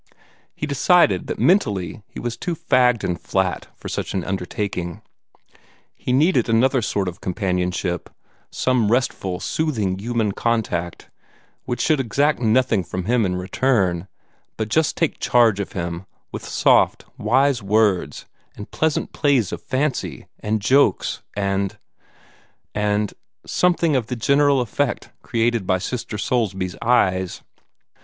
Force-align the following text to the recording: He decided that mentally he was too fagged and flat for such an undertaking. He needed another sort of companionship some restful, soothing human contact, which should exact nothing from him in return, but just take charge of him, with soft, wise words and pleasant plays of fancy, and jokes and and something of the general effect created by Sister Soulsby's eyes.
He 0.55 0.65
decided 0.65 1.27
that 1.27 1.37
mentally 1.37 2.01
he 2.07 2.19
was 2.19 2.35
too 2.35 2.55
fagged 2.55 3.03
and 3.03 3.21
flat 3.21 3.67
for 3.75 3.87
such 3.87 4.15
an 4.15 4.23
undertaking. 4.23 5.03
He 5.93 6.11
needed 6.11 6.49
another 6.49 6.81
sort 6.81 7.07
of 7.07 7.21
companionship 7.21 8.09
some 8.49 8.91
restful, 8.91 9.39
soothing 9.39 9.99
human 9.99 10.31
contact, 10.31 11.11
which 11.65 11.81
should 11.81 11.99
exact 11.99 12.39
nothing 12.39 12.83
from 12.83 13.05
him 13.05 13.27
in 13.27 13.35
return, 13.35 14.07
but 14.57 14.69
just 14.69 14.97
take 14.97 15.19
charge 15.19 15.59
of 15.59 15.73
him, 15.73 16.07
with 16.31 16.45
soft, 16.45 17.05
wise 17.19 17.61
words 17.61 18.25
and 18.55 18.71
pleasant 18.71 19.13
plays 19.13 19.51
of 19.51 19.61
fancy, 19.61 20.25
and 20.39 20.63
jokes 20.63 21.21
and 21.37 21.77
and 22.73 23.13
something 23.45 23.95
of 23.95 24.07
the 24.07 24.15
general 24.15 24.61
effect 24.61 25.11
created 25.21 25.67
by 25.67 25.77
Sister 25.77 26.17
Soulsby's 26.17 26.75
eyes. 26.81 27.43